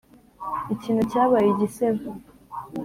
ikintu 0.73 1.01
cyabaye 1.11 1.47
igisebo! 1.53 2.07